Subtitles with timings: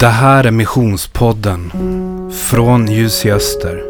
[0.00, 1.72] Det här är Missionspodden
[2.32, 3.84] från Ljus i Öster.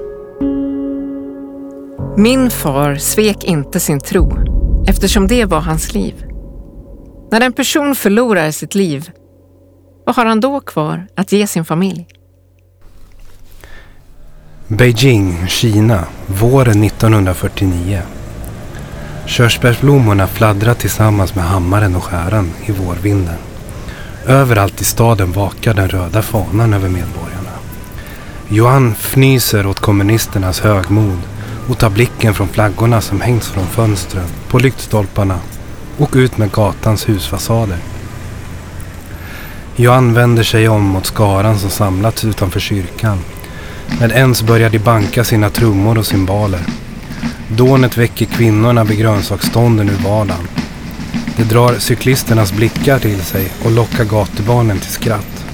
[2.16, 4.38] Min far svek inte sin tro
[4.86, 6.24] eftersom det var hans liv.
[7.32, 9.10] När en person förlorar sitt liv,
[10.06, 12.06] vad har han då kvar att ge sin familj?
[14.68, 18.02] Beijing, Kina, våren 1949.
[19.26, 23.49] Körsbärsblommorna fladdrar tillsammans med hammaren och skäran i vårvinden.
[24.26, 27.50] Överallt i staden vakar den röda fanan över medborgarna.
[28.48, 31.18] Johan fnyser åt kommunisternas högmod
[31.68, 35.38] och tar blicken från flaggorna som hängs från fönstren, på lyktstolparna
[35.98, 37.78] och ut med gatans husfasader.
[39.76, 43.18] Johan vänder sig om mot skaran som samlats utanför kyrkan.
[44.00, 46.60] Med ens börjar de banka sina trummor och cymbaler.
[47.48, 50.48] Dånet väcker kvinnorna vid grönsaksstånden ur vardagen.
[51.40, 55.44] Det drar cyklisternas blickar till sig och lockar gatubarnen till skratt.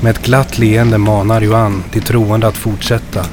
[0.00, 3.26] Med ett glatt leende manar Johan till troende att fortsätta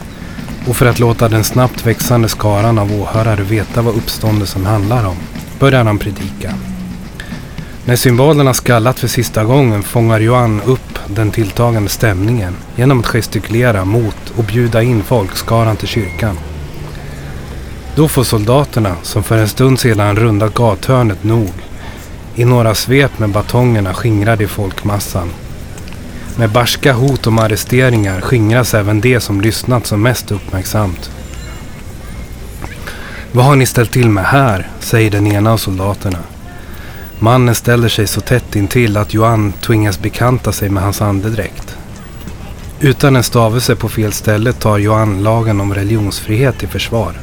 [0.68, 5.16] och för att låta den snabbt växande skaran av åhörare veta vad uppståndelsen handlar om
[5.60, 6.54] börjar han predika.
[7.86, 13.86] När symbolerna skallat för sista gången fångar Johan upp den tilltagande stämningen genom att gestikulera
[13.86, 16.38] mot och bjuda in folkskaran till kyrkan.
[17.96, 21.50] Då får soldaterna, som för en stund sedan rundat gathörnet nog,
[22.36, 25.30] i några svep med batongerna skingrade i folkmassan.
[26.36, 31.12] Med barska hot om arresteringar skingras även det som lyssnat som mest uppmärksamt.
[33.32, 34.70] Vad har ni ställt till med här?
[34.80, 36.20] säger den ena av soldaterna.
[37.20, 41.78] Mannen ställer sig så tätt intill att Johan tvingas bekanta sig med hans andedräkt.
[42.80, 47.14] Utan en stavelse på fel ställe tar Johan lagen om religionsfrihet i försvar.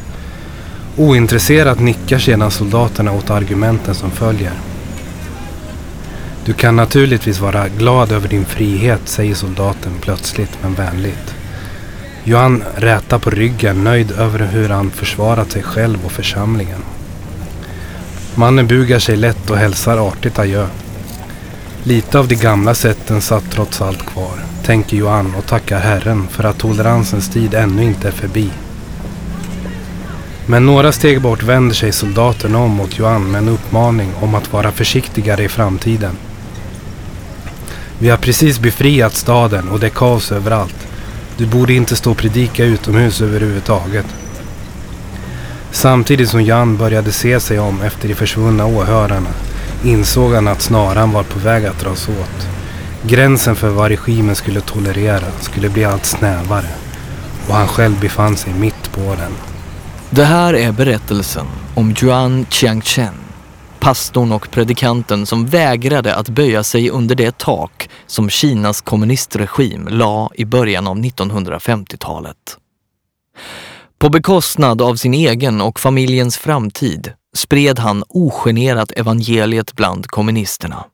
[0.96, 4.52] Ointresserat nickar sedan soldaterna åt argumenten som följer.
[6.48, 11.34] Du kan naturligtvis vara glad över din frihet, säger soldaten plötsligt men vänligt.
[12.24, 16.80] Johan rätar på ryggen, nöjd över hur han försvarat sig själv och församlingen.
[18.34, 20.66] Mannen bugar sig lätt och hälsar artigt adjö.
[21.82, 26.44] Lite av de gamla sätten satt trots allt kvar, tänker Johan och tackar Herren för
[26.44, 28.50] att toleransens tid ännu inte är förbi.
[30.46, 34.52] Men några steg bort vänder sig soldaten om mot Johan med en uppmaning om att
[34.52, 36.16] vara försiktigare i framtiden.
[37.98, 40.88] Vi har precis befriat staden och det är kaos överallt.
[41.36, 44.06] Du borde inte stå och predika utomhus överhuvudtaget.
[45.70, 49.30] Samtidigt som Jan började se sig om efter de försvunna åhörarna
[49.84, 52.48] insåg han att snaran var på väg att dras åt.
[53.02, 56.68] Gränsen för vad regimen skulle tolerera skulle bli allt snävare
[57.48, 59.32] och han själv befann sig mitt på den.
[60.10, 63.14] Det här är berättelsen om Yuan Chiangchen,
[63.80, 70.30] pastorn och predikanten som vägrade att böja sig under det tak som Kinas kommunistregim la
[70.34, 72.36] i början av 1950-talet.
[73.98, 80.84] På bekostnad av sin egen och familjens framtid spred han ogenerat evangeliet bland kommunisterna.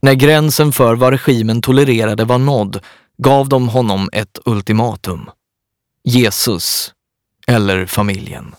[0.00, 2.80] När gränsen för vad regimen tolererade var nådd
[3.18, 5.30] gav de honom ett ultimatum.
[6.04, 6.92] Jesus
[7.46, 8.54] eller familjen.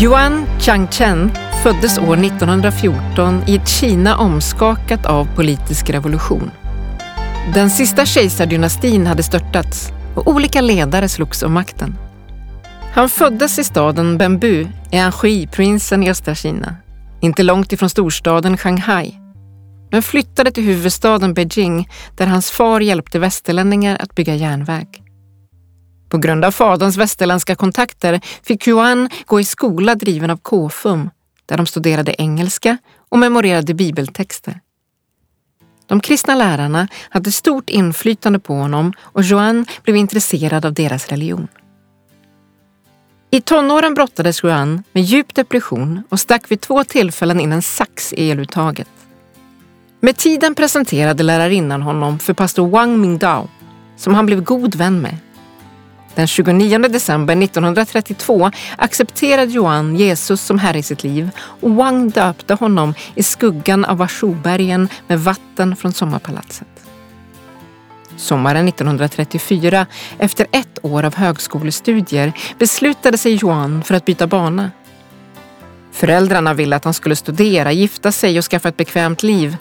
[0.00, 1.30] Yuan Changchen
[1.62, 6.50] föddes år 1914 i ett Kina omskakat av politisk revolution.
[7.54, 11.96] Den sista kejsardynastin hade störtats och olika ledare slogs om makten.
[12.92, 16.76] Han föddes i staden Bembu i Anhui-provinsen i östra Kina,
[17.20, 19.14] inte långt ifrån storstaden Shanghai,
[19.90, 25.07] men flyttade till huvudstaden Beijing där hans far hjälpte västerlänningar att bygga järnväg.
[26.08, 31.10] På grund av faderns västerländska kontakter fick Yuan gå i skola driven av KFUM
[31.46, 34.60] där de studerade engelska och memorerade bibeltexter.
[35.86, 41.48] De kristna lärarna hade stort inflytande på honom och Joan blev intresserad av deras religion.
[43.30, 48.12] I tonåren brottades Juan med djup depression och stack vid två tillfällen in en sax
[48.12, 48.88] i eluttaget.
[50.00, 53.48] Med tiden presenterade lärarinnan honom för pastor Wang Mingdao
[53.96, 55.16] som han blev god vän med.
[56.18, 62.54] Den 29 december 1932 accepterade Johan Jesus som herre i sitt liv och Wang döpte
[62.54, 66.68] honom i skuggan av Washobergen med vatten från sommarpalatset.
[68.16, 69.86] Sommaren 1934,
[70.18, 74.70] efter ett år av högskolestudier, beslutade sig Johan för att byta bana.
[75.92, 79.56] Föräldrarna ville att han skulle studera, gifta sig och skaffa ett bekvämt liv.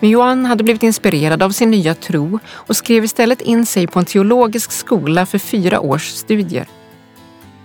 [0.00, 3.98] Men Johan hade blivit inspirerad av sin nya tro och skrev istället in sig på
[3.98, 6.66] en teologisk skola för fyra års studier.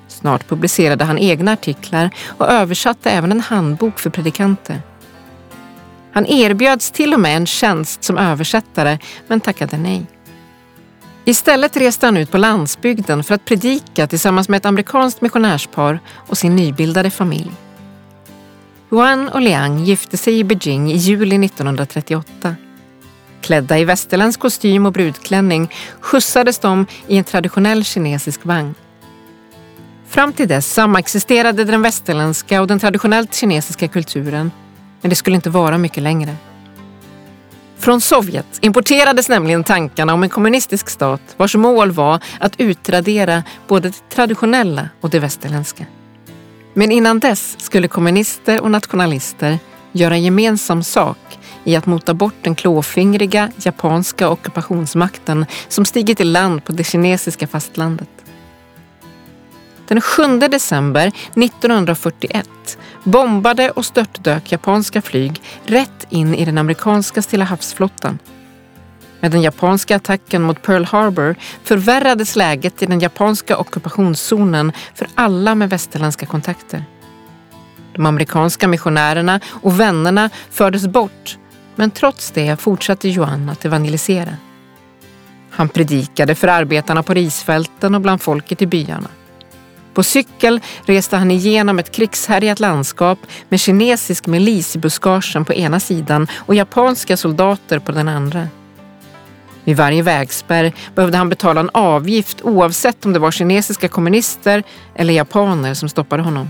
[0.08, 4.82] Snart publicerade han egna artiklar och översatte även en handbok för predikanter.
[6.12, 10.06] Han erbjöds till och med en tjänst som översättare men tackade nej.
[11.26, 16.38] Istället reste han ut på landsbygden för att predika tillsammans med ett amerikanskt missionärspar och
[16.38, 17.52] sin nybildade familj.
[18.96, 22.56] Yuan och Liang gifte sig i Beijing i juli 1938.
[23.42, 28.76] Klädda i västerländsk kostym och brudklänning skjutsades de i en traditionell kinesisk vagn.
[30.08, 34.52] Fram till dess samexisterade den västerländska och den traditionellt kinesiska kulturen,
[35.02, 36.36] men det skulle inte vara mycket längre.
[37.78, 43.90] Från Sovjet importerades nämligen tankarna om en kommunistisk stat vars mål var att utradera både
[43.90, 45.86] det traditionella och det västerländska.
[46.78, 49.60] Men innan dess skulle kommunister och nationalister
[49.92, 56.66] göra gemensam sak i att mota bort den klåfingriga japanska ockupationsmakten som stigit i land
[56.66, 58.10] på det kinesiska fastlandet.
[59.88, 67.46] Den 7 december 1941 bombade och störtdök japanska flyg rätt in i den amerikanska Stilla
[67.46, 68.20] havsflottan.
[69.26, 75.56] Med den japanska attacken mot Pearl Harbor förvärrades läget i den japanska ockupationszonen för alla
[75.56, 76.84] med västerländska kontakter.
[77.94, 81.38] De amerikanska missionärerna och vännerna fördes bort
[81.76, 84.36] men trots det fortsatte Johan att evangelisera.
[85.50, 89.10] Han predikade för arbetarna på risfälten och bland folket i byarna.
[89.94, 93.20] På cykel reste han igenom ett krigshärjat landskap
[93.50, 98.48] med kinesisk milis i buskagen på ena sidan och japanska soldater på den andra.
[99.66, 104.64] Vid varje vägspärr behövde han betala en avgift oavsett om det var kinesiska kommunister
[104.96, 106.50] eller japaner som stoppade honom.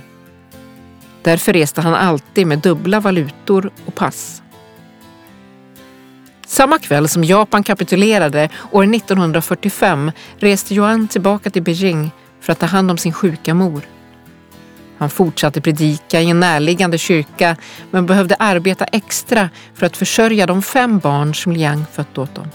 [1.21, 4.41] Därför reste han alltid med dubbla valutor och pass.
[6.47, 12.65] Samma kväll som Japan kapitulerade år 1945 reste Yuan tillbaka till Beijing för att ta
[12.65, 13.81] hand om sin sjuka mor.
[14.97, 17.56] Han fortsatte predika i en närliggande kyrka
[17.91, 22.47] men behövde arbeta extra för att försörja de fem barn som Liang fött åt dem.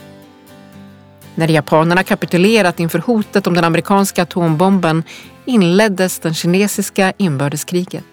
[1.35, 5.03] När japanerna kapitulerat inför hotet om den amerikanska atombomben
[5.45, 8.03] inleddes den kinesiska inbördeskriget.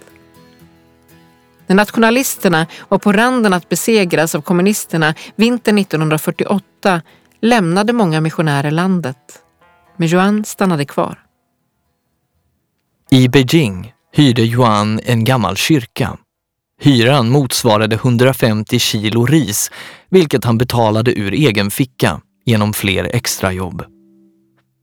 [1.66, 7.02] När nationalisterna var på randen att besegras av kommunisterna vintern 1948
[7.40, 9.42] lämnade många missionärer landet.
[9.96, 11.18] Men Yuan stannade kvar.
[13.10, 16.18] I Beijing hyrde Yuan en gammal kyrka.
[16.80, 19.70] Hyran motsvarade 150 kilo ris,
[20.10, 23.82] vilket han betalade ur egen ficka genom fler extrajobb.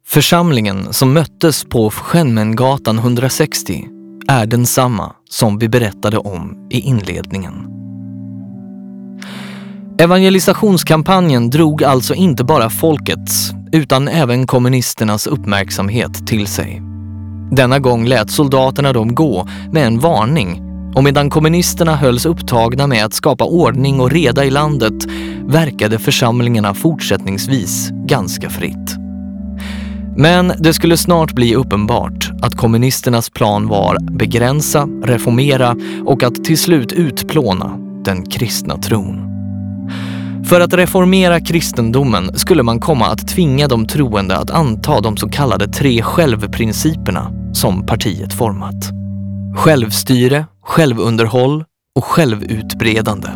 [0.08, 3.88] Församlingen som möttes på Shenmengatan 160
[4.28, 7.54] är densamma som vi berättade om i inledningen.
[10.00, 16.82] Evangelisationskampanjen drog alltså inte bara folkets utan även kommunisternas uppmärksamhet till sig.
[17.52, 20.62] Denna gång lät soldaterna dem gå med en varning
[20.96, 24.94] och medan kommunisterna hölls upptagna med att skapa ordning och reda i landet
[25.46, 28.96] verkade församlingarna fortsättningsvis ganska fritt.
[30.18, 35.76] Men det skulle snart bli uppenbart att kommunisternas plan var begränsa, reformera
[36.06, 39.32] och att till slut utplåna den kristna tron.
[40.50, 45.30] För att reformera kristendomen skulle man komma att tvinga de troende att anta de så
[45.30, 49.05] kallade tre självprinciperna som partiet format.
[49.56, 51.64] Självstyre, självunderhåll
[51.96, 53.28] och självutbredande.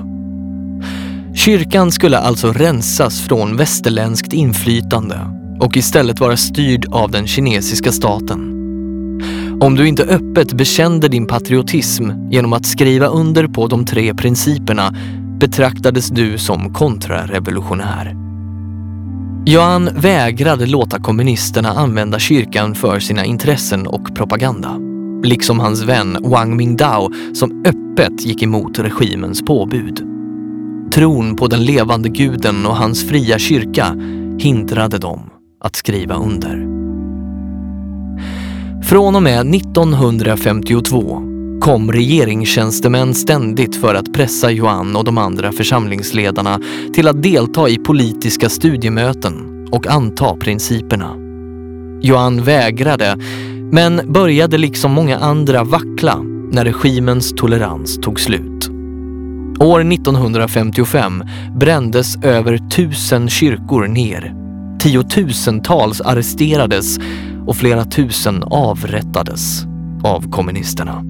[1.36, 5.20] Kyrkan skulle alltså rensas från västerländskt inflytande
[5.60, 8.40] och istället vara styrd av den kinesiska staten.
[9.62, 14.96] Om du inte öppet bekände din patriotism genom att skriva under på de tre principerna
[15.40, 18.16] betraktades du som kontrarevolutionär.
[19.48, 24.89] Yuan vägrade låta kommunisterna använda kyrkan för sina intressen och propaganda.
[25.24, 30.04] Liksom hans vän Wang Mingdao som öppet gick emot regimens påbud.
[30.94, 33.96] Tron på den levande guden och hans fria kyrka
[34.40, 35.30] hindrade dem
[35.64, 36.68] att skriva under.
[38.84, 41.22] Från och med 1952
[41.62, 46.60] kom regeringstjänstemän ständigt för att pressa Yuan och de andra församlingsledarna
[46.94, 51.16] till att delta i politiska studiemöten och anta principerna.
[52.04, 53.18] Yuan vägrade,
[53.72, 56.18] men började liksom många andra vackla
[56.52, 58.70] när regimens tolerans tog slut.
[59.60, 61.24] År 1955
[61.56, 64.34] brändes över tusen kyrkor ner.
[64.80, 67.00] Tiotusentals arresterades
[67.48, 69.64] och flera tusen avrättades
[70.04, 71.04] av kommunisterna.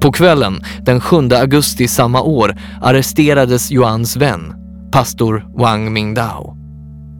[0.00, 4.54] På kvällen den 7 augusti samma år arresterades Yuans vän,
[4.92, 6.55] pastor Wang Mingdao.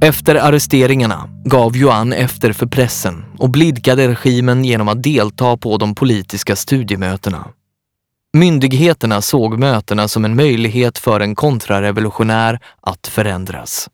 [0.00, 5.94] Efter arresteringarna gav Yuan efter för pressen och blidkade regimen genom att delta på de
[5.94, 7.48] politiska studiemötena.
[8.36, 13.88] Myndigheterna såg mötena som en möjlighet för en kontrarevolutionär att förändras.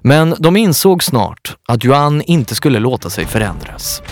[0.00, 4.02] Men de insåg snart att Yuan inte skulle låta sig förändras.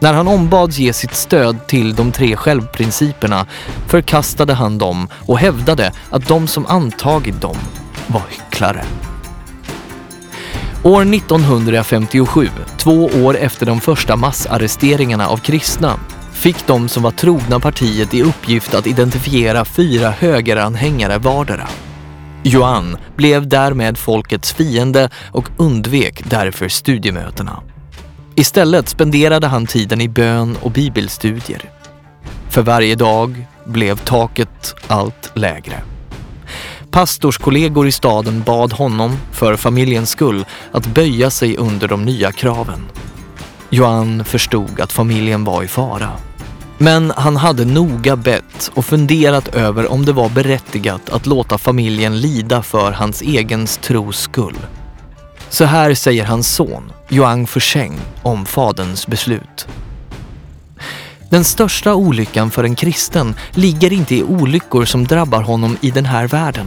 [0.00, 3.46] När han ombads ge sitt stöd till de tre självprinciperna
[3.86, 7.56] förkastade han dem och hävdade att de som antagit dem
[8.06, 8.84] var hycklare.
[10.84, 15.98] År 1957, två år efter de första massarresteringarna av kristna,
[16.32, 21.68] fick de som var trogna partiet i uppgift att identifiera fyra högeranhängare vardera.
[22.44, 27.62] Yuan blev därmed folkets fiende och undvek därför studiemötena.
[28.34, 31.62] Istället spenderade han tiden i bön och bibelstudier.
[32.48, 35.93] För varje dag blev taket allt lägre.
[36.94, 42.80] Pastorskollegor i staden bad honom, för familjens skull, att böja sig under de nya kraven.
[43.70, 46.10] Johan förstod att familjen var i fara.
[46.78, 52.20] Men han hade noga bett och funderat över om det var berättigat att låta familjen
[52.20, 54.58] lida för hans egen tros skull.
[55.48, 59.68] Så här säger hans son, Yuang Fusheng, om faderns beslut.
[61.30, 66.04] Den största olyckan för en kristen ligger inte i olyckor som drabbar honom i den
[66.04, 66.66] här världen.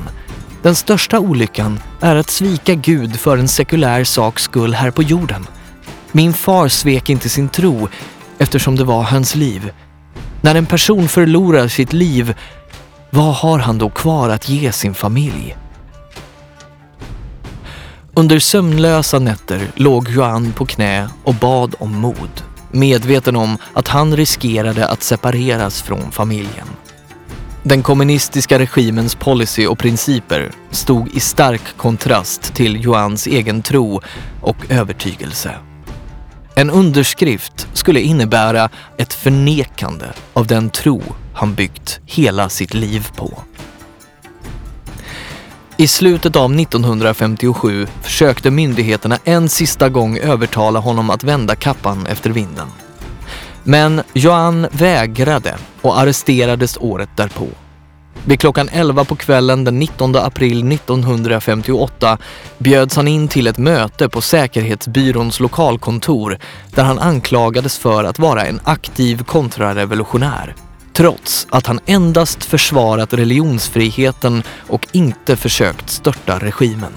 [0.63, 5.47] Den största olyckan är att svika Gud för en sekulär saks skull här på jorden.
[6.11, 7.87] Min far svek inte sin tro
[8.37, 9.71] eftersom det var hans liv.
[10.41, 12.35] När en person förlorar sitt liv,
[13.09, 15.57] vad har han då kvar att ge sin familj?
[18.13, 24.15] Under sömnlösa nätter låg Juan på knä och bad om mod, medveten om att han
[24.15, 26.67] riskerade att separeras från familjen.
[27.63, 34.01] Den kommunistiska regimens policy och principer stod i stark kontrast till Johans egen tro
[34.41, 35.55] och övertygelse.
[36.55, 41.01] En underskrift skulle innebära ett förnekande av den tro
[41.33, 43.43] han byggt hela sitt liv på.
[45.79, 52.29] I slutet av 1957 försökte myndigheterna en sista gång övertala honom att vända kappan efter
[52.29, 52.67] vinden.
[53.63, 57.47] Men Johan vägrade och arresterades året därpå.
[58.25, 62.17] Vid klockan 11 på kvällen den 19 april 1958
[62.57, 66.37] bjöds han in till ett möte på Säkerhetsbyråns lokalkontor
[66.75, 70.55] där han anklagades för att vara en aktiv kontrarevolutionär
[70.97, 76.91] trots att han endast försvarat religionsfriheten och inte försökt störta regimen.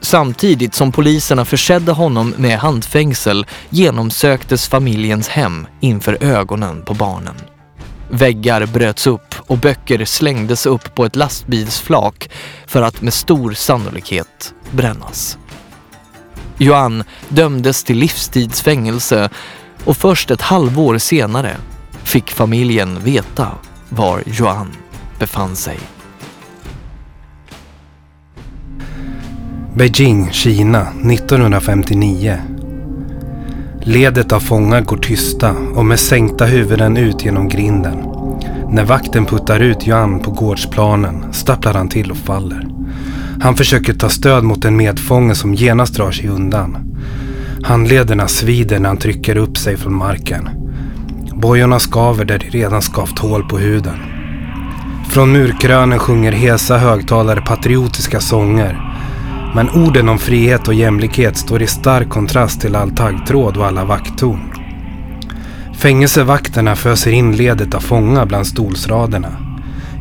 [0.00, 7.34] Samtidigt som poliserna försedde honom med handfängsel genomsöktes familjens hem inför ögonen på barnen.
[8.10, 12.30] Väggar bröts upp och böcker slängdes upp på ett lastbilsflak
[12.66, 15.38] för att med stor sannolikhet brännas.
[16.58, 19.30] Johan dömdes till livstidsfängelse
[19.84, 21.56] och först ett halvår senare
[22.08, 23.48] fick familjen veta
[23.88, 24.68] var Johan
[25.18, 25.78] befann sig.
[29.74, 32.38] Beijing, Kina 1959.
[33.82, 38.04] Ledet av fångar går tysta och med sänkta huvuden ut genom grinden.
[38.70, 42.68] När vakten puttar ut Yuan på gårdsplanen stapplar han till och faller.
[43.40, 46.96] Han försöker ta stöd mot en medfånge som genast drar sig undan.
[47.62, 50.67] Handlederna svider när han trycker upp sig från marken.
[51.40, 53.98] Bojorna skaver där det redan skavt hål på huden.
[55.10, 58.94] Från murkrönen sjunger hesa högtalare patriotiska sånger.
[59.54, 63.84] Men orden om frihet och jämlikhet står i stark kontrast till all taggtråd och alla
[63.84, 64.52] vakttorn.
[65.78, 69.32] Fängelsevakterna föser in ledet av fångar bland stolsraderna.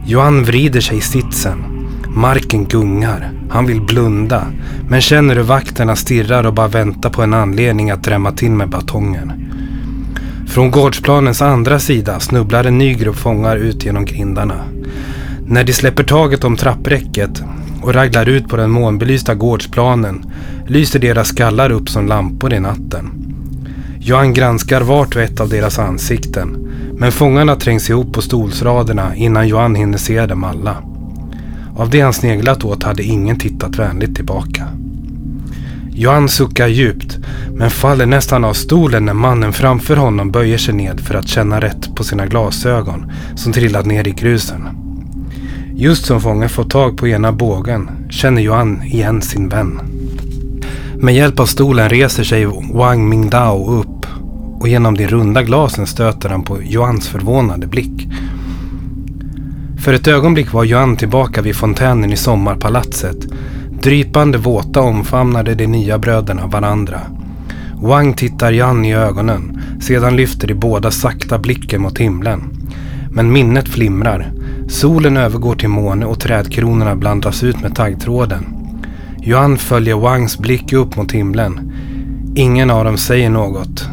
[0.06, 1.88] Johan vrider sig i sitsen.
[2.08, 3.32] Marken gungar.
[3.50, 4.46] Han vill blunda.
[4.90, 8.70] Men känner hur vakterna stirrar och bara väntar på en anledning att drämma till med
[8.70, 9.47] batongen.
[10.58, 14.64] Från gårdsplanens andra sida snubblar en ny grupp fångar ut genom grindarna.
[15.48, 17.44] När de släpper taget om trappräcket
[17.82, 20.26] och raglar ut på den månbelysta gårdsplanen
[20.68, 23.12] lyser deras skallar upp som lampor i natten.
[24.00, 29.48] Johan granskar vart och ett av deras ansikten men fångarna trängs ihop på stolsraderna innan
[29.48, 30.78] Johan hinner se dem alla.
[31.76, 34.68] Av det han sneglat åt hade ingen tittat vänligt tillbaka.
[36.00, 37.18] Johan suckar djupt
[37.54, 41.62] men faller nästan av stolen när mannen framför honom böjer sig ned för att känna
[41.62, 44.68] rätt på sina glasögon som trillat ner i grusen.
[45.76, 49.80] Just som fången får tag på ena bågen känner Johan igen sin vän.
[50.96, 54.06] Med hjälp av stolen reser sig Wang Mingdao upp
[54.60, 58.08] och genom de runda glasen stöter han på Johans förvånade blick.
[59.84, 63.18] För ett ögonblick var Yuan tillbaka vid fontänen i sommarpalatset.
[63.82, 67.02] Drypande våta omfamnade de nya bröderna varandra.
[67.82, 69.62] Wang tittar Jan i ögonen.
[69.82, 72.44] Sedan lyfter de båda sakta blicken mot himlen.
[73.12, 74.32] Men minnet flimrar.
[74.68, 78.46] Solen övergår till måne och trädkronorna blandas ut med taggtråden.
[79.24, 81.72] Yuan följer Wangs blick upp mot himlen.
[82.36, 83.90] Ingen av dem säger något.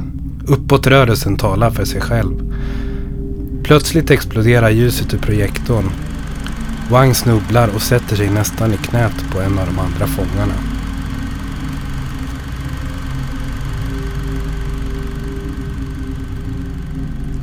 [0.46, 2.54] Uppåtrörelsen talar för sig själv.
[3.62, 5.84] Plötsligt exploderar ljuset ur projektorn.
[6.90, 10.54] Wang snubblar och sätter sig nästan i knät på en av de andra fångarna.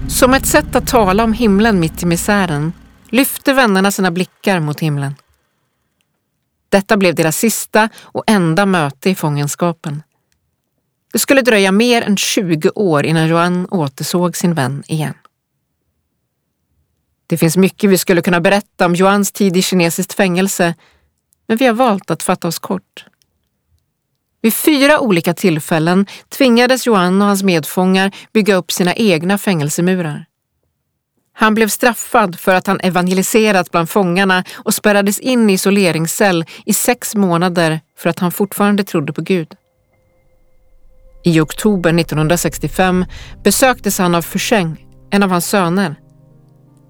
[0.10, 2.74] Som ett sätt att tala om himlen mitt i misären
[3.10, 5.16] lyfte vännerna sina blickar mot himlen.
[6.70, 10.04] Detta blev deras sista och enda möte i fångenskapen.
[11.14, 15.14] Det skulle dröja mer än 20 år innan Johan återsåg sin vän igen.
[17.32, 20.76] Det finns mycket vi skulle kunna berätta om Joans tid i kinesiskt fängelse,
[21.48, 23.06] men vi har valt att fatta oss kort.
[24.42, 30.26] Vid fyra olika tillfällen tvingades Johan och hans medfångar bygga upp sina egna fängelsemurar.
[31.34, 36.74] Han blev straffad för att han evangeliserat bland fångarna och spärrades in i isoleringscell i
[36.74, 39.48] sex månader för att han fortfarande trodde på Gud.
[41.24, 43.06] I oktober 1965
[43.44, 45.96] besöktes han av Fusheng, en av hans söner.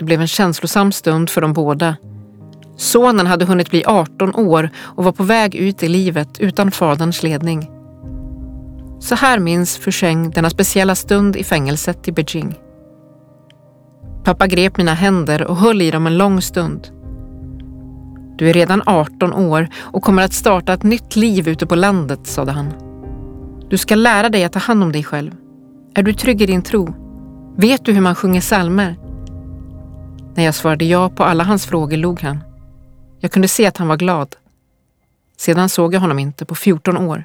[0.02, 1.96] Det blev en känslosam stund för dem båda.
[2.78, 7.24] Sonen hade hunnit bli 18 år och var på väg ut i livet utan faderns
[7.24, 7.70] ledning.
[9.00, 12.56] Så här minns Fusheng denna speciella stund i fängelset i Beijing.
[14.24, 16.88] Pappa grep mina händer och höll i dem en lång stund.
[18.38, 22.28] Du är redan 18 år och kommer att starta ett nytt liv ute på landet,
[22.28, 22.74] sade han.
[23.70, 25.32] Du ska lära dig att ta hand om dig själv.
[25.96, 26.94] Är du trygg i din tro?
[27.58, 29.01] Vet du hur man sjunger psalmer?
[30.36, 32.44] När jag svarade ja på alla hans frågor log han.
[33.20, 34.36] Jag kunde se att han var glad.
[35.38, 37.24] Sedan såg jag honom inte på 14 år.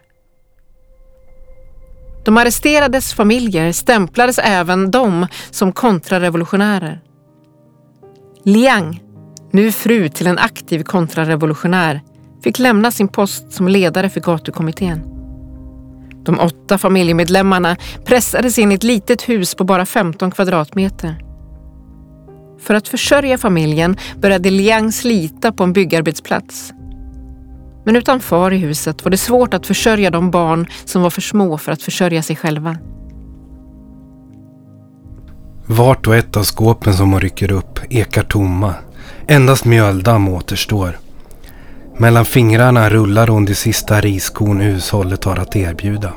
[2.24, 7.00] De arresterades familjer stämplades även de som kontrarevolutionärer.
[8.42, 9.02] Liang,
[9.50, 12.00] nu fru till en aktiv kontrarevolutionär,
[12.42, 15.02] fick lämna sin post som ledare för gatukommittén.
[16.24, 21.25] De åtta familjemedlemmarna pressades in i ett litet hus på bara 15 kvadratmeter.
[22.58, 26.72] För att försörja familjen började Liang slita på en byggarbetsplats.
[27.84, 31.20] Men utan far i huset var det svårt att försörja de barn som var för
[31.20, 32.76] små för att försörja sig själva.
[35.66, 38.74] Vart och ett av skåpen som hon rycker upp ekar tomma.
[39.26, 40.98] Endast mjöldamm återstår.
[41.98, 46.12] Mellan fingrarna rullar hon de sista riskorn hushållet har att erbjuda.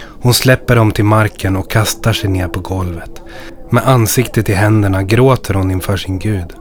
[0.00, 3.22] Hon släpper dem till marken och kastar sig ner på golvet.
[3.70, 6.52] Med ansiktet i händerna gråter hon inför sin Gud.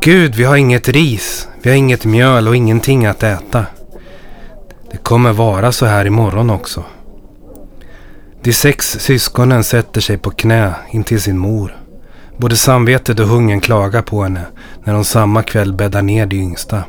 [0.00, 3.66] Gud, vi har inget ris, vi har inget mjöl och ingenting att äta.
[4.90, 6.84] Det kommer vara så här imorgon också.
[8.42, 11.76] De sex syskonen sätter sig på knä intill sin mor.
[12.36, 14.46] Både samvetet och hungern klagar på henne
[14.84, 16.82] när hon samma kväll bäddar ner de yngsta.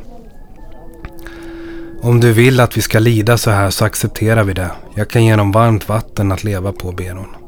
[2.02, 4.70] Om du vill att vi ska lida så här så accepterar vi det.
[4.94, 7.39] Jag kan ge dem varmt vatten att leva på, ber hon.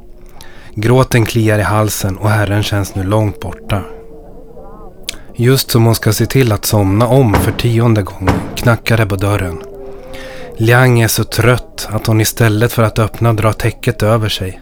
[0.75, 3.83] Gråten kliar i halsen och Herren känns nu långt borta.
[5.35, 9.17] Just som hon ska se till att somna om för tionde gången knackar det på
[9.17, 9.63] dörren.
[10.57, 14.61] Liang är så trött att hon istället för att öppna drar täcket över sig.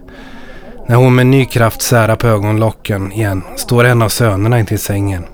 [0.88, 5.24] När hon med ny kraft särar på ögonlocken igen står en av sönerna intill sängen.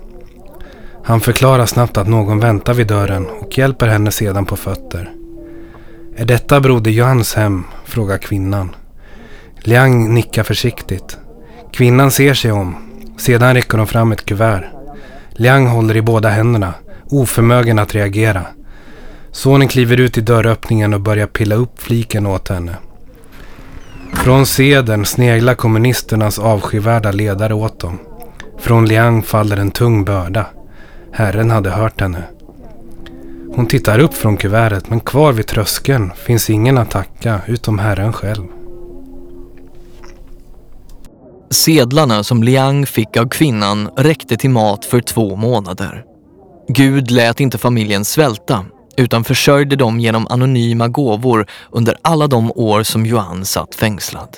[1.03, 5.11] Han förklarar snabbt att någon väntar vid dörren och hjälper henne sedan på fötter.
[6.15, 7.63] Är detta broder Johans hem?
[7.85, 8.75] frågar kvinnan.
[9.67, 11.17] Liang nickar försiktigt.
[11.71, 12.75] Kvinnan ser sig om.
[13.17, 14.63] Sedan räcker hon fram ett kuvert.
[15.31, 16.73] Liang håller i båda händerna,
[17.05, 18.45] oförmögen att reagera.
[19.31, 22.75] Sonen kliver ut i dörröppningen och börjar pilla upp fliken åt henne.
[24.13, 27.99] Från seden sneglar kommunisternas avskyvärda ledare åt dem.
[28.59, 30.45] Från Liang faller en tung börda.
[31.11, 32.23] Herren hade hört henne.
[33.55, 38.13] Hon tittar upp från kuvertet men kvar vid tröskeln finns ingen att tacka utom Herren
[38.13, 38.56] själv.
[41.49, 46.03] Sedlarna som Liang fick av kvinnan räckte till mat för två månader.
[46.67, 48.65] Gud lät inte familjen svälta
[48.97, 54.37] utan försörjde dem genom anonyma gåvor under alla de år som Yuan satt fängslad.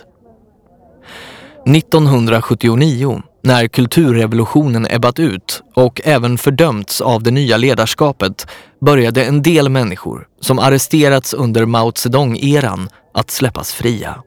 [1.76, 8.48] 1979, när kulturrevolutionen ebbat ut och även fördömts av det nya ledarskapet,
[8.82, 14.24] började en del människor som arresterats under Mao Zedong-eran att släppas fria.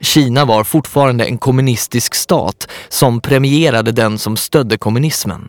[0.00, 5.48] Kina var fortfarande en kommunistisk stat som premierade den som stödde kommunismen.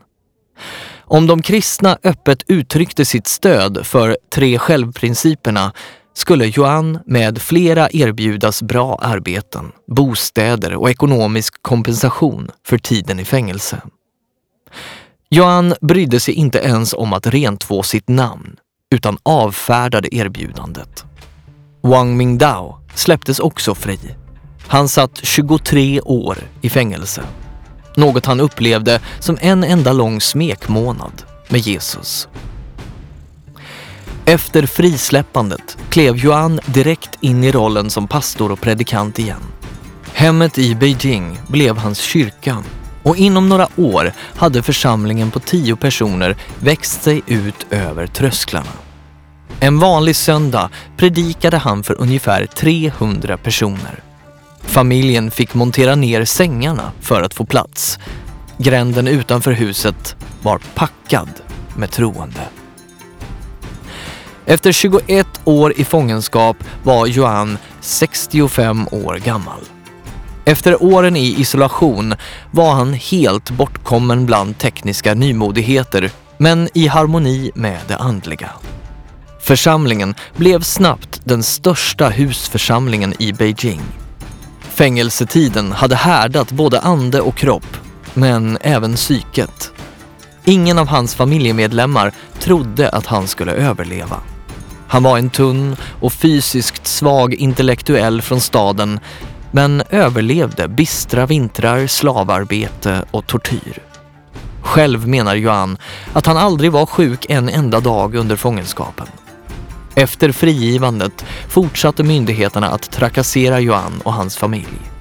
[0.99, 5.73] Om de kristna öppet uttryckte sitt stöd för tre självprinciperna
[6.13, 13.81] skulle Yuan med flera erbjudas bra arbeten, bostäder och ekonomisk kompensation för tiden i fängelse.
[15.29, 18.55] Yuan brydde sig inte ens om att rentvå sitt namn
[18.91, 21.05] utan avfärdade erbjudandet.
[21.81, 23.99] Wang Mingdao släpptes också fri.
[24.71, 27.23] Han satt 23 år i fängelse.
[27.95, 32.27] Något han upplevde som en enda lång smekmånad med Jesus.
[34.25, 39.41] Efter frisläppandet klev Yuan direkt in i rollen som pastor och predikant igen.
[40.13, 42.63] Hemmet i Beijing blev hans kyrka
[43.03, 48.71] och inom några år hade församlingen på tio personer växt sig ut över trösklarna.
[49.60, 54.11] En vanlig söndag predikade han för ungefär 300 personer.
[54.63, 58.00] Familjen fick montera ner sängarna för att få plats.
[58.58, 61.30] Gränden utanför huset var packad
[61.76, 62.41] med troende.
[64.45, 69.60] Efter 21 år i fångenskap var Johan 65 år gammal.
[70.45, 72.13] Efter åren i isolation
[72.52, 78.50] var han helt bortkommen bland tekniska nymodigheter men i harmoni med det andliga.
[79.41, 83.82] Församlingen blev snabbt den största husförsamlingen i Beijing.
[84.73, 87.77] Fängelsetiden hade härdat både ande och kropp,
[88.13, 89.71] men även psyket.
[90.45, 94.17] Ingen av hans familjemedlemmar trodde att han skulle överleva.
[94.88, 98.99] Han var en tunn och fysiskt svag intellektuell från staden
[99.51, 103.84] men överlevde bistra vintrar, slavarbete och tortyr.
[104.62, 105.77] Själv menar Johan
[106.13, 109.07] att han aldrig var sjuk en enda dag under fångenskapen.
[109.95, 114.91] Efter frigivandet fortsatte myndigheterna att trakassera Johan och hans familj.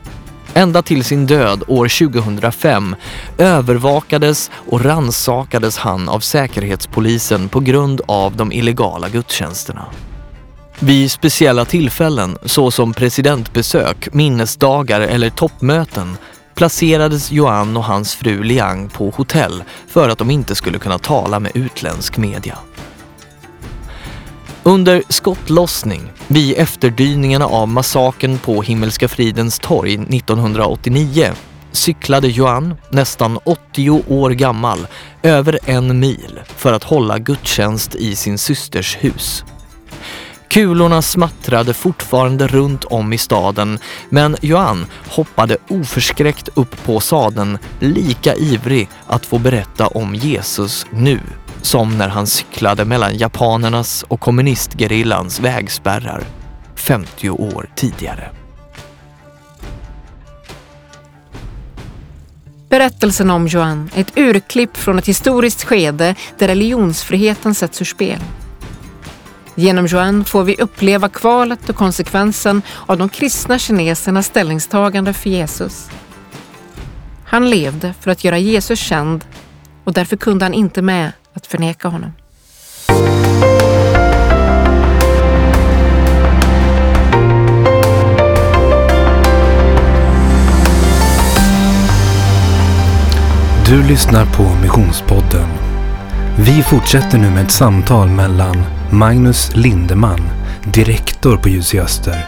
[0.55, 2.97] Ända till sin död år 2005
[3.39, 9.87] övervakades och ransakades han av Säkerhetspolisen på grund av de illegala gudstjänsterna.
[10.79, 16.17] Vid speciella tillfällen såsom presidentbesök, minnesdagar eller toppmöten
[16.55, 21.41] placerades Johan och hans fru Liang på hotell för att de inte skulle kunna tala
[21.41, 22.59] med utländsk media.
[24.63, 31.33] Under skottlossning vid efterdyningarna av massakern på Himmelska fridens torg 1989
[31.73, 34.87] cyklade Johan, nästan 80 år gammal,
[35.23, 39.45] över en mil för att hålla gudstjänst i sin systers hus.
[40.49, 48.35] Kulorna smattrade fortfarande runt om i staden men Johan hoppade oförskräckt upp på sadeln lika
[48.35, 51.21] ivrig att få berätta om Jesus nu
[51.63, 56.25] som när han cyklade mellan japanernas och kommunistgerillans vägspärrar
[56.75, 58.31] 50 år tidigare.
[62.69, 68.19] Berättelsen om Joan är ett urklipp från ett historiskt skede där religionsfriheten sätts ur spel.
[69.55, 75.91] Genom Joan får vi uppleva kvalet och konsekvensen av de kristna kinesernas ställningstagande för Jesus.
[77.25, 79.25] Han levde för att göra Jesus känd
[79.85, 82.13] och därför kunde han inte med att förneka honom.
[93.71, 95.49] Du lyssnar på Missionspodden.
[96.39, 100.21] Vi fortsätter nu med ett samtal mellan Magnus Lindeman,
[100.65, 102.27] direktor på Ljus i Öster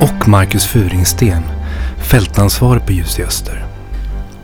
[0.00, 1.42] och Marcus Furingsten,
[1.98, 3.66] fältansvarig på Ljus i Öster.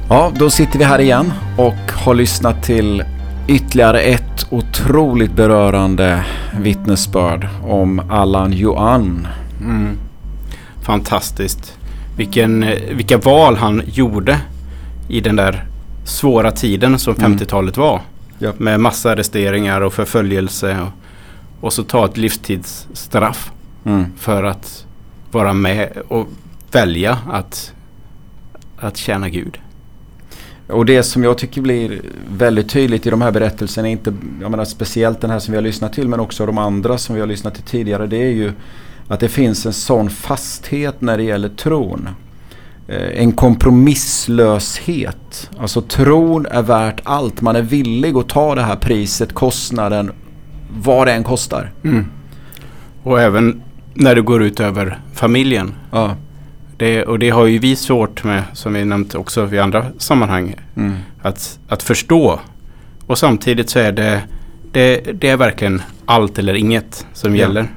[0.09, 3.05] Ja, då sitter vi här igen och har lyssnat till
[3.49, 6.25] ytterligare ett otroligt berörande
[6.61, 9.29] vittnesbörd om Allan Johan.
[9.61, 9.99] Mm.
[10.83, 11.79] Fantastiskt.
[12.17, 14.41] Vilken, vilka val han gjorde
[15.09, 15.65] i den där
[16.05, 17.89] svåra tiden som 50-talet mm.
[17.89, 18.01] var.
[18.39, 18.53] Ja.
[18.59, 20.79] Med massarresteringar och förföljelse.
[20.81, 20.89] Och,
[21.67, 23.53] och så ta ett livstidsstraff
[23.85, 24.05] mm.
[24.19, 24.87] för att
[25.31, 26.29] vara med och
[26.73, 27.73] välja att,
[28.79, 29.59] att tjäna Gud.
[30.69, 32.01] Och det som jag tycker blir
[32.31, 35.63] väldigt tydligt i de här berättelserna, inte, jag menar speciellt den här som vi har
[35.63, 38.53] lyssnat till men också de andra som vi har lyssnat till tidigare, det är ju
[39.09, 42.09] att det finns en sån fasthet när det gäller tron.
[42.89, 45.51] Eh, en kompromisslöshet.
[45.59, 47.41] Alltså tron är värt allt.
[47.41, 50.13] Man är villig att ta det här priset, kostnaden,
[50.71, 51.73] vad det än kostar.
[51.85, 52.07] Mm.
[53.03, 53.63] Och även
[53.95, 55.75] när det går ut över familjen.
[55.91, 56.17] Ja.
[56.79, 60.55] Det, och det har ju vi svårt med, som vi nämnt också i andra sammanhang,
[60.77, 60.97] mm.
[61.23, 62.41] att, att förstå.
[63.07, 64.23] Och samtidigt så är det,
[64.73, 67.41] det, det är verkligen allt eller inget som ja.
[67.41, 67.69] gäller.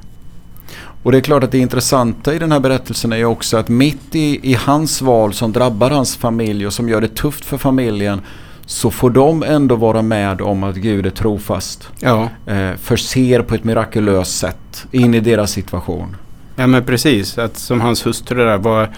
[1.03, 3.69] Och det är klart att det intressanta i den här berättelsen är ju också att
[3.69, 7.57] mitt i, i hans val som drabbar hans familj och som gör det tufft för
[7.57, 8.21] familjen
[8.65, 11.89] så får de ändå vara med om att Gud är trofast.
[11.99, 12.29] Ja.
[12.45, 16.15] Eh, förser på ett mirakulöst sätt in i deras situation.
[16.61, 18.89] Ja men precis, att som hans hustru där var,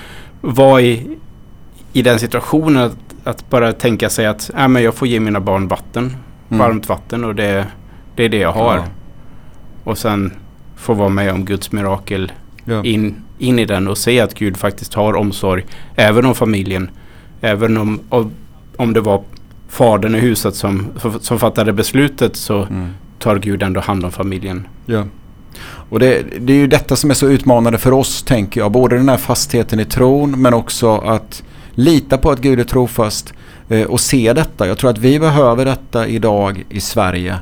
[0.41, 1.17] var i,
[1.93, 5.39] i den situationen att, att bara tänka sig att ja, men jag får ge mina
[5.39, 6.15] barn vatten,
[6.49, 6.59] Mm.
[6.59, 7.65] varmt vatten och det,
[8.15, 8.75] det är det jag har.
[8.75, 8.83] Ja.
[9.83, 10.33] Och sen
[10.75, 12.31] få vara med om Guds mirakel
[12.65, 12.83] Ja.
[12.83, 16.89] in, in i den och se att Gud faktiskt har omsorg även om familjen.
[17.41, 18.31] Även om, om,
[18.77, 19.23] om det var
[19.69, 20.87] fadern i huset som,
[21.21, 22.87] som fattade beslutet så Mm.
[23.19, 24.67] tar Gud ändå hand om familjen.
[24.85, 25.03] Ja.
[25.93, 28.71] Och det, det är ju detta som är så utmanande för oss tänker jag.
[28.71, 33.33] Både den här fastheten i tron men också att lita på att Gud är trofast
[33.69, 34.67] eh, och se detta.
[34.67, 37.37] Jag tror att vi behöver detta idag i Sverige.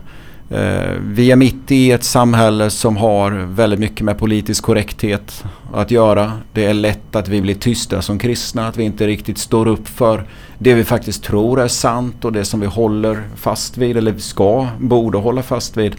[0.49, 5.91] Eh, vi är mitt i ett samhälle som har väldigt mycket med politisk korrekthet att
[5.91, 6.31] göra.
[6.53, 9.87] Det är lätt att vi blir tysta som kristna, att vi inte riktigt står upp
[9.87, 10.23] för
[10.57, 14.67] det vi faktiskt tror är sant och det som vi håller fast vid eller ska,
[14.79, 15.95] borde hålla fast vid.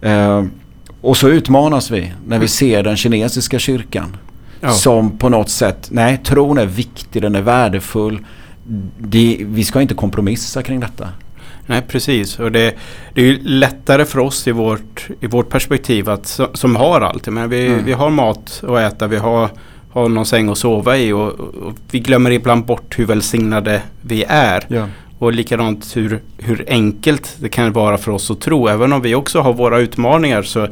[0.00, 0.44] Eh,
[1.04, 4.16] och så utmanas vi när vi ser den kinesiska kyrkan.
[4.60, 4.70] Ja.
[4.70, 8.18] Som på något sätt, nej tron är viktig, den är värdefull.
[8.98, 11.08] Det, vi ska inte kompromissa kring detta.
[11.66, 12.74] Nej precis och det,
[13.14, 17.26] det är ju lättare för oss i vårt, i vårt perspektiv att, som, har allt.
[17.28, 17.84] Men vi, Mm.
[17.84, 19.50] vi har mat att äta, vi har,
[19.92, 24.24] har någon säng att sova i och, och vi glömmer ibland bort hur välsignade vi
[24.28, 24.64] är.
[24.68, 24.86] Ja.
[25.24, 28.68] Och likadant hur, hur enkelt det kan vara för oss att tro.
[28.68, 30.68] Även om vi också har våra utmaningar så,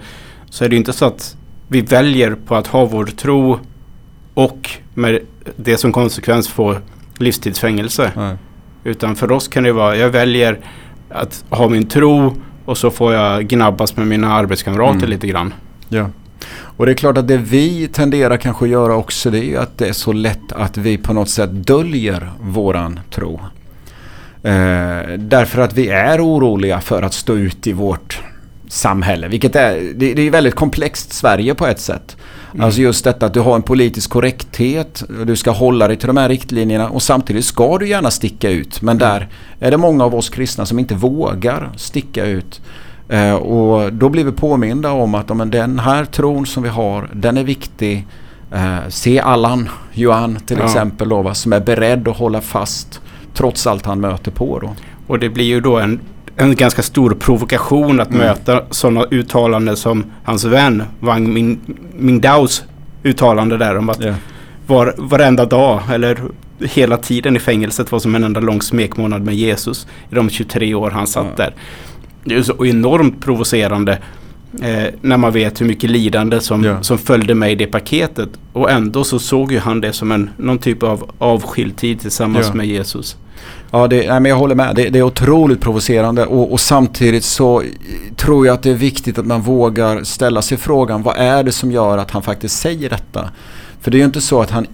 [0.51, 1.37] så är det inte så att
[1.69, 3.59] vi väljer på att ha vår tro
[4.35, 5.19] och med
[5.57, 6.77] det som konsekvens få
[7.19, 8.13] livstidsfängelse.
[8.17, 8.37] Nej.
[8.85, 10.59] Utan för oss kan det vara, jag väljer
[11.09, 15.11] att ha min tro och så får jag gnabbas med mina arbetskamrater Mm.
[15.11, 15.55] lite grann.
[15.89, 16.11] Ja.
[16.55, 19.79] Och det är klart att det vi tenderar kanske att göra också det är att
[19.79, 23.41] det är så lätt att vi på något sätt döljer våran tro.
[24.43, 28.21] Eh, därför att vi är oroliga för att stå ut i vårt
[28.69, 29.29] samhälle.
[29.29, 32.17] Vilket är, det, det är väldigt komplext Sverige på ett sätt.
[32.55, 32.65] Mm.
[32.65, 36.07] Alltså just detta att du har en politisk korrekthet, och du ska hålla dig till
[36.07, 38.83] de här riktlinjerna och samtidigt ska du gärna sticka ut.
[38.83, 39.29] Men där
[39.61, 42.61] är det många av oss kristna som inte vågar sticka ut.
[43.09, 47.11] Eh, och då blir vi påminda om att men den här tron som vi har,
[47.13, 48.07] den är viktig.
[48.53, 50.65] Eh, se Allan Johan till Ja.
[50.65, 53.01] exempel då, va, som är beredd att hålla fast
[53.35, 54.75] trots allt han möter på då.
[55.07, 56.01] Och det blir ju då en,
[56.37, 58.19] en ganska stor provokation att Mm.
[58.21, 61.61] möta sådana uttalanden som hans vän Wang Min,
[61.99, 62.65] Mindaos
[63.03, 64.15] uttalande där om att Ja.
[64.67, 66.19] var, varenda dag eller
[66.61, 70.75] hela tiden i fängelset var som en enda lång smekmånad med Jesus i de 23
[70.75, 71.45] år han satt Ja.
[71.45, 71.55] där.
[72.25, 73.99] Det är så enormt provocerande
[74.63, 76.83] eh, när man vet hur mycket lidande som, Ja.
[76.83, 78.29] som följde med i det paketet.
[78.53, 82.47] Och ändå så såg ju han det som en, någon typ av avskild tid tillsammans
[82.49, 82.55] Ja.
[82.55, 83.17] med Jesus.
[83.71, 84.77] Ja, det, nej, men jag håller med.
[84.77, 87.63] Det, det är otroligt provocerande och, och samtidigt så
[88.17, 91.53] tror jag att det är viktigt att man vågar ställa sig frågan vad är det
[91.53, 93.31] som gör att han faktiskt säger detta?
[93.81, 94.67] För det är ju inte så att han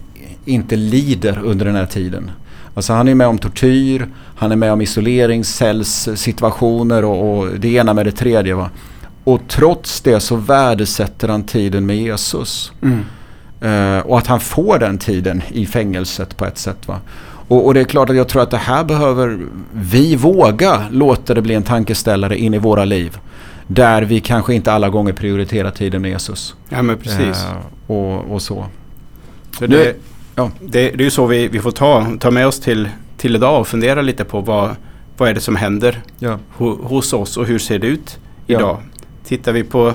[0.45, 2.31] inte lider under den här tiden.
[2.73, 7.93] Alltså han är med om tortyr, han är med om isoleringscellssituationer och, och det ena
[7.93, 8.55] med det tredje.
[8.55, 8.69] Va?
[9.33, 12.71] Och trots det så värdesätter han tiden med Jesus.
[13.61, 16.87] Eh, och att han får den tiden i fängelset på ett sätt.
[16.87, 16.99] Va?
[17.47, 19.39] Och, och det är klart att jag tror att det här behöver
[19.73, 23.17] vi våga låta det bli en tankeställare in i våra liv.
[23.67, 26.55] Där vi kanske inte alla gånger prioriterar tiden med Jesus.
[26.69, 27.45] Ja men precis.
[27.45, 28.65] Eh, och, och så.
[29.59, 29.95] Så Nu- det,
[30.35, 30.51] ja.
[30.61, 33.59] det, det är ju så vi, vi får ta, ta med oss till, till idag
[33.59, 34.69] och fundera lite på vad,
[35.17, 36.39] vad är det som händer Ja.
[36.57, 38.79] ho, hos oss och hur ser det ut Ja.
[39.25, 39.93] Tittar vi på,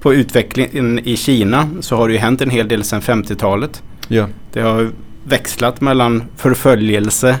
[0.00, 3.82] på utvecklingen i Kina så har det ju hänt en hel del sedan 50-talet.
[4.08, 4.26] Ja.
[4.52, 4.90] Det har
[5.24, 7.36] växlat mellan förföljelse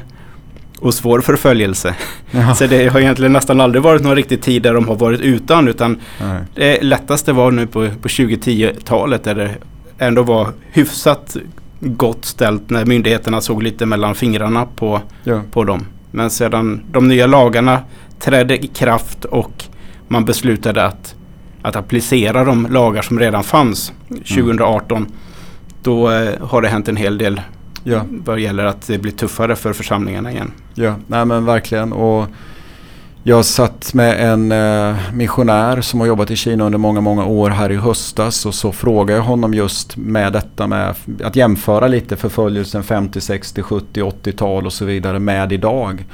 [0.78, 1.94] och svår förföljelse.
[2.30, 2.54] Ja.
[2.54, 5.68] Så det har egentligen nästan aldrig varit någon riktig tid där de har varit utan
[5.68, 6.40] utan Nej.
[6.54, 9.50] det lättaste var nu på, på 2010-talet där det
[9.98, 11.36] ändå var hyfsat
[11.80, 15.42] gott ställt när myndigheterna såg lite mellan fingrarna på, Ja.
[15.50, 15.86] på dem.
[16.10, 17.80] Men sedan de nya lagarna
[18.20, 19.64] trädde i kraft och
[20.08, 21.14] man beslutade att,
[21.62, 25.06] att applicera de lagar som redan fanns 2018
[25.82, 27.40] då eh, har det hänt en hel del
[27.84, 28.00] Ja.
[28.24, 30.50] vad gäller att det blir tuffare för församlingarna igen.
[30.74, 31.92] Ja, nej men verkligen.
[31.92, 32.26] Och
[33.22, 37.50] jag satt med en eh, missionär som har jobbat i Kina under många, många år
[37.50, 40.94] här i höstas och så frågade jag honom just med detta med
[41.24, 46.04] att jämföra lite förföljelsen 50, 60, 70, 80-tal och så vidare med idag.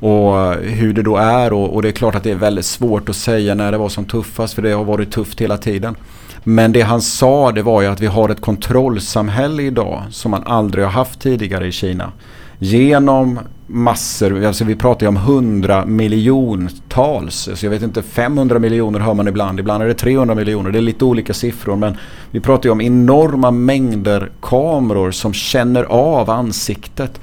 [0.00, 2.66] Och eh, hur det då är och, och det är klart att det är väldigt
[2.66, 5.96] svårt att säga när det var som tuffast för det har varit tufft hela tiden.
[6.44, 10.42] Men det han sa det var ju att vi har ett kontrollsamhälle idag som man
[10.46, 12.12] aldrig har haft tidigare i Kina.
[12.58, 17.48] Genom massor, alltså vi pratar ju om hundra miljontals.
[17.54, 20.70] Så jag vet inte, 500 miljoner hör man ibland, ibland är det 300 miljoner.
[20.70, 21.96] Det är lite olika siffror men
[22.30, 27.20] vi pratar ju om enorma mängder kameror som känner av ansiktet.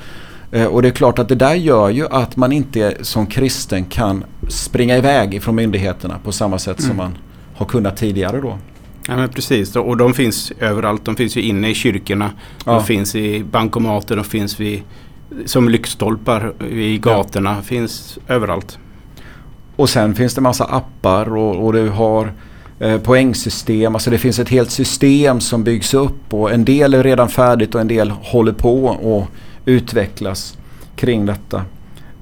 [0.54, 3.86] Eh, och det är klart att det där gör ju att man inte som kristen
[3.86, 6.90] kan springa iväg ifrån myndigheterna på samma sätt mm.
[6.90, 7.18] som man
[7.56, 8.58] har kunnat tidigare då.
[9.08, 11.06] Ja men precis och de finns överallt.
[11.06, 12.32] De finns ju inne i kyrkorna.
[12.66, 12.72] Ja.
[12.72, 14.82] De finns i bankomater, de finns vid,
[15.46, 17.56] som lyktstolpar i gatorna.
[17.56, 17.62] Ja.
[17.62, 18.78] finns överallt.
[19.76, 22.34] Och sen finns det massa appar och, och du har
[22.80, 23.96] eh, poängsystem.
[23.96, 27.76] Alltså det finns ett helt system som byggs upp och en del är redan färdigt
[27.76, 30.58] och en del håller på att utvecklas
[30.96, 31.58] kring detta.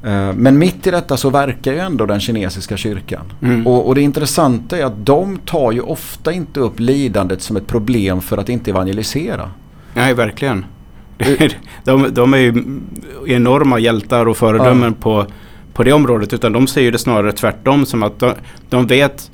[0.04, 3.34] Eh, men mitt i detta så verkar ju ändå den kinesiska kyrkan.
[3.41, 3.67] Mm.
[3.67, 7.67] Och, och, det intressanta är att de tar ju ofta inte upp lidandet som ett
[7.67, 9.51] problem för att inte evangelisera.
[9.93, 10.65] Nej, verkligen.
[11.84, 12.63] de, de är ju
[13.27, 15.04] enorma hjältar och föredömen ja.
[15.04, 15.25] på,
[15.73, 16.34] på det området.
[16.34, 18.34] Utan de ser ju det snarare tvärtom som att de,
[18.69, 19.32] de vet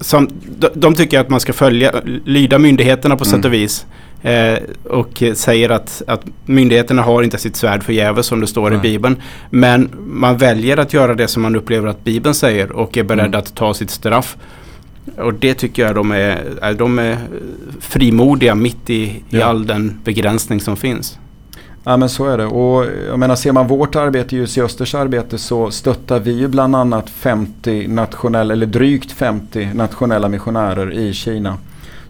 [0.00, 1.92] som, de, de, tycker att man ska följa,
[2.24, 3.36] lyda myndigheterna på mm.
[3.36, 3.86] sätt och vis.
[4.22, 8.78] Eh, och säger att, att myndigheterna har inte sitt svärd förgäves som det står Nej.
[8.78, 9.16] i Bibeln.
[9.50, 13.26] Men man väljer att göra det som man upplever att Bibeln säger och är beredd
[13.26, 13.38] mm.
[13.38, 14.36] att ta sitt straff.
[15.16, 17.18] Och det tycker jag de är, de är
[17.80, 19.38] frimodiga mitt i, ja.
[19.38, 21.18] i all den begränsning som finns.
[21.84, 22.46] Ja men så är det.
[22.46, 26.48] Och jag menar ser man vårt arbete, Ljus i Östers arbete så stöttar vi ju
[26.48, 31.56] bland annat 50 nationella, eller drygt 50 nationella missionärer i Kina.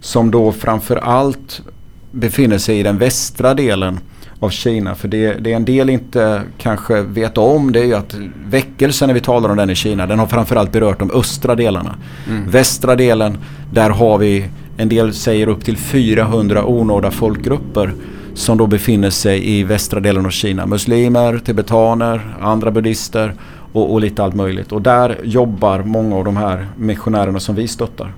[0.01, 1.63] Som då framför allt
[2.11, 4.01] befinner sig i den västra delen
[4.41, 4.95] av Kina.
[4.95, 9.15] För det, det en del inte kanske vet om det är ju att väckelsen när
[9.15, 11.97] vi talar om den i Kina den har framförallt berört de östra delarna.
[12.29, 12.51] Mm.
[12.51, 13.39] Västra delen
[13.73, 17.93] där har vi en del säger upp till 400 onådda folkgrupper
[18.35, 20.67] som då befinner sig i västra delen av Kina.
[20.67, 23.35] Muslimer, tibetaner, andra buddhister
[23.73, 24.73] och, och lite allt möjligt.
[24.73, 28.15] Och där jobbar många av de här missionärerna som vi stöttar.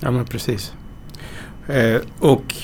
[0.00, 0.72] Ja men precis.
[1.66, 2.54] Eh, och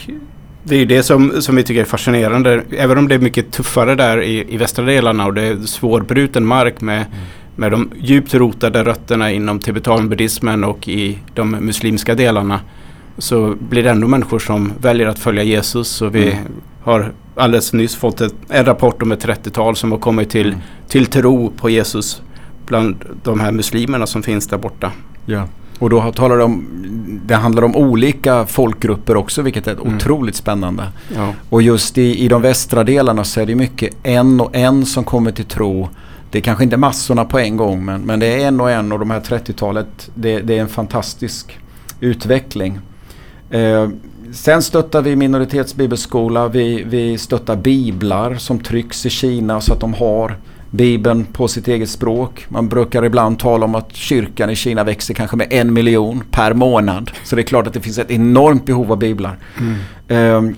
[0.68, 2.62] det är det som, som vi tycker är fascinerande.
[2.70, 6.46] Även om det är mycket tuffare där i, i västra delarna och det är svårbruten
[6.46, 7.08] mark med, mm.
[7.56, 12.60] med de djupt rotade rötterna inom tibetanbuddhismen och i de muslimska delarna
[13.18, 16.02] så blir det ändå människor som väljer att följa Jesus.
[16.02, 16.44] Och vi mm.
[16.82, 20.60] har alldeles nyss fått ett, en rapport om ett 30-tal som har kommit till, mm.
[20.88, 22.22] till tro på Jesus
[22.66, 24.92] bland de här muslimerna som finns där borta.
[25.26, 25.48] Ja.
[25.78, 29.96] Och då talar de om, det handlar om olika folkgrupper också vilket är mm.
[29.96, 30.88] otroligt spännande.
[31.14, 31.34] Ja.
[31.50, 35.04] Och just i, i de västra delarna så är det mycket en och en som
[35.04, 35.88] kommer till tro.
[36.30, 38.92] Det är kanske inte massorna på en gång men, men det är en och en
[38.92, 41.58] och de här 30-talet det, det är en fantastisk
[42.00, 42.78] utveckling.
[43.50, 43.88] Eh,
[44.32, 46.48] sen stöttar vi minoritetsbibelskola.
[46.48, 50.36] Vi, vi stöttar biblar som trycks i Kina så att de har
[50.70, 52.46] Bibeln på sitt eget språk.
[52.48, 56.54] Man brukar ibland tala om att kyrkan i Kina växer kanske med en miljon per
[56.54, 57.10] månad.
[57.24, 59.38] Så det är klart att det finns ett enormt behov av biblar.
[59.58, 60.34] Mm.
[60.36, 60.56] Um,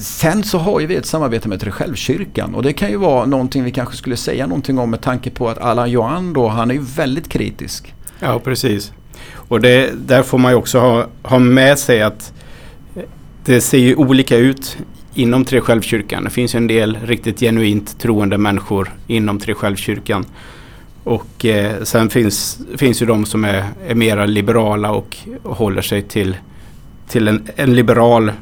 [0.00, 3.64] Sen så har ju vi ett samarbete med Treshällskyrkan och det kan ju vara någonting
[3.64, 6.74] vi kanske skulle säga någonting om med tanke på att Allan Johan då, han är
[6.74, 7.94] ju väldigt kritisk.
[8.20, 8.92] Ja, precis.
[9.32, 12.32] Och det, där får man ju också ha, ha med sig att
[13.44, 14.78] det ser ju olika ut
[15.18, 16.24] inom Treskälvskyrkan.
[16.24, 20.24] Det finns en del riktigt genuint troende människor inom Treskälvskyrkan.
[21.04, 26.02] Och eh, sen finns, finns ju de som är, är mera liberala och håller sig
[26.02, 26.36] till,
[27.08, 28.32] till en, en liberal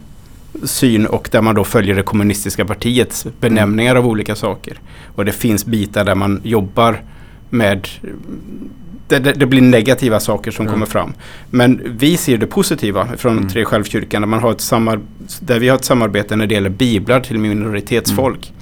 [0.65, 4.03] syn och där man då följer det kommunistiska partiets benämningar mm.
[4.05, 4.81] av olika saker.
[5.15, 7.03] Och det finns bitar där man jobbar
[7.51, 7.89] med
[9.09, 10.73] det, det, det, blir negativa saker som mm.
[10.73, 11.15] kommer fram.
[11.51, 13.49] Men vi ser det positiva från mm.
[13.49, 15.01] Tre Självkyrkan där, man har ett samar
[15.41, 18.53] där vi har ett samarbete när det gäller biblar till minoritetsfolk.
[18.53, 18.61] Mm.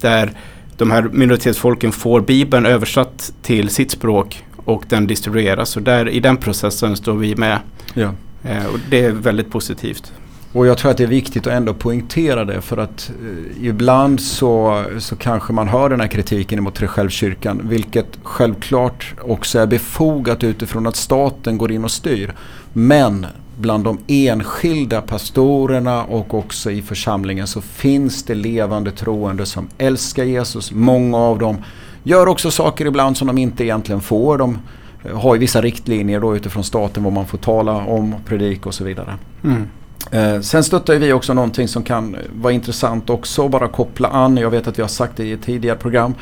[0.00, 0.32] Där
[0.76, 5.76] de här minoritetsfolken får bibeln översatt till sitt språk och den distribueras.
[5.76, 7.58] Och där, i den processen står vi med.
[7.94, 8.14] Ja.
[8.44, 10.12] Eh, och det är väldigt positivt.
[10.52, 14.20] Och jag tror att det är viktigt att ändå poängtera det för att eh, ibland
[14.20, 20.44] så, så kanske man hör den här kritiken mot Treskälvskyrkan vilket självklart också är befogat
[20.44, 22.34] utifrån att staten går in och styr.
[22.72, 23.26] Men
[23.58, 30.24] bland de enskilda pastorerna och också i församlingen så finns det levande troende som älskar
[30.24, 30.72] Jesus.
[30.72, 31.56] Många av dem
[32.02, 34.38] gör också saker ibland som de inte egentligen får.
[34.38, 34.58] De
[35.04, 38.74] eh, har ju vissa riktlinjer då utifrån staten vad man får tala om, predika och
[38.74, 39.14] så vidare.
[39.44, 39.66] Mm.
[40.10, 44.36] Eh, sen stöttar vi också någonting som kan vara intressant också bara koppla an.
[44.36, 46.14] Jag vet att vi har sagt det i ett tidigare program.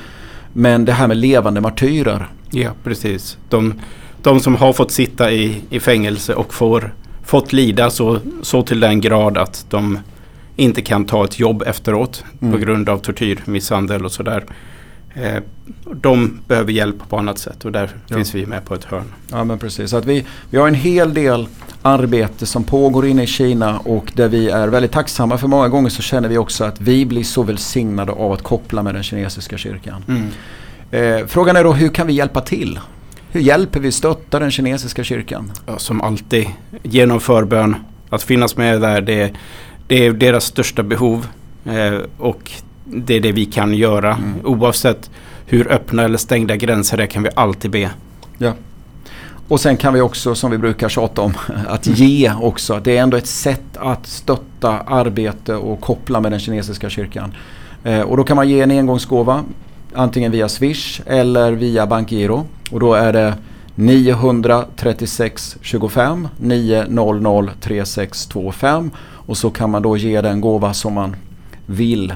[0.52, 2.28] Men det här med levande martyrer.
[2.50, 3.38] Ja, precis.
[3.48, 3.74] De,
[4.22, 8.80] de som har fått sitta i, i fängelse och får, fått lida så, så till
[8.80, 9.98] den grad att de
[10.56, 12.52] inte kan ta ett jobb efteråt mm.
[12.52, 14.44] på grund av tortyr, misshandel och sådär.
[15.14, 15.42] Eh,
[15.94, 18.16] de behöver hjälp på annat sätt och där ja.
[18.16, 19.12] finns vi med på ett hörn.
[19.30, 19.90] Ja men precis.
[19.90, 21.48] Så att vi, vi har en hel del
[21.82, 25.90] arbete som pågår inne i Kina och där vi är väldigt tacksamma för många gånger
[25.90, 29.58] så känner vi också att vi blir så välsignade av att koppla med den kinesiska
[29.58, 30.04] kyrkan.
[30.08, 30.28] Mm.
[30.90, 32.80] Eh, frågan är då hur kan vi hjälpa till?
[33.30, 35.52] Hur hjälper vi stötta den kinesiska kyrkan?
[35.66, 36.46] Ja, som alltid,
[36.82, 37.76] genom förbön.
[38.10, 39.32] Att finnas med där, det,
[39.86, 41.26] det är deras största behov.
[41.64, 42.52] Eh, och
[42.90, 44.14] det är det vi kan göra.
[44.14, 44.34] Mm.
[44.44, 45.10] Oavsett
[45.46, 47.90] hur öppna eller stängda gränser det är kan vi alltid be.
[48.38, 48.52] Ja.
[49.48, 51.34] Och sen kan vi också, som vi brukar tjata om,
[51.68, 52.80] att ge också.
[52.84, 57.34] Det är ändå ett sätt att stötta arbete och koppla med den kinesiska kyrkan.
[57.84, 59.44] Eh, och då kan man ge en engångsgåva
[59.94, 62.46] antingen via Swish eller via Bankgiro.
[62.70, 63.34] Och då är det
[63.74, 71.16] 936 25 900 3625 och så kan man då ge den gåva som man
[71.66, 72.12] vill.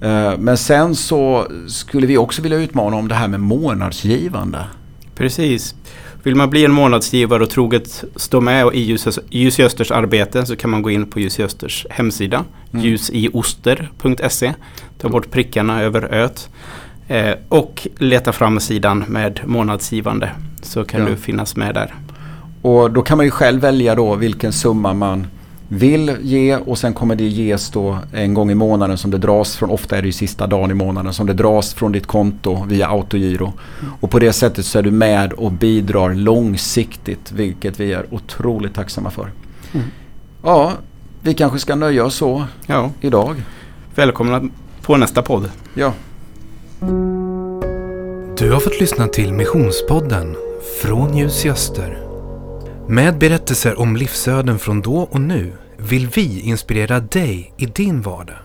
[0.00, 4.66] Eh, men sen så skulle vi också vilja utmana om det här med månadsgivande.
[5.14, 5.74] Precis.
[6.22, 8.80] Vill man bli en månadsgivare och troget stå med i
[9.30, 12.84] Ljus i Östers arbete så kan man gå in på Ljus i Östers hemsida, mm.
[12.84, 14.52] ljusioster.se.
[14.98, 16.48] Ta bort prickarna över öet.
[17.08, 20.30] Eh, och leta fram sidan med månadsgivande
[20.62, 21.06] så kan ja.
[21.06, 21.94] du finnas med där.
[22.62, 25.26] Och då kan man ju själv välja då vilken summa man
[25.68, 29.56] vill ge och sen kommer det ges då en gång i månaden som det dras
[29.56, 32.64] från, ofta är det ju sista dagen i månaden, som det dras från ditt konto
[32.68, 33.52] via autogiro.
[33.80, 33.92] Mm.
[34.00, 38.74] Och på det sättet så är du med och bidrar långsiktigt vilket vi är otroligt
[38.74, 39.30] tacksamma för.
[39.72, 39.86] Mm.
[40.42, 40.72] Ja,
[41.22, 42.90] vi kanske ska nöja oss så ja.
[43.00, 43.42] idag.
[43.94, 44.48] Välkomna
[44.82, 45.50] på nästa podd.
[45.74, 45.92] Ja.
[48.38, 50.36] Du har fått lyssna till Missionspodden
[50.82, 52.03] från Ljus i Öster.
[52.88, 58.36] Med berättelser om livsöden från då och nu vill vi inspirera dig i din vardag.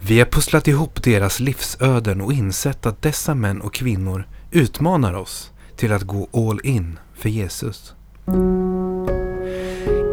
[0.00, 5.50] Vi har pusslat ihop deras livsöden och insett att dessa män och kvinnor utmanar oss
[5.76, 7.94] till att gå all in för Jesus.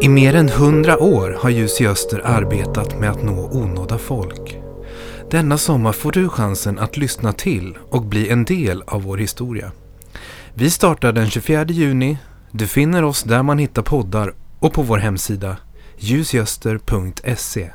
[0.02, 4.58] I mer än hundra år har Ljus i Öster arbetat med att nå onådda folk.
[5.30, 9.72] Denna sommar får du chansen att lyssna till och bli en del av vår historia.
[10.54, 12.18] Vi startar den 24 juni.
[12.56, 15.56] Du finner oss där man hittar poddar och på vår hemsida
[15.98, 17.70] ljusgöster.se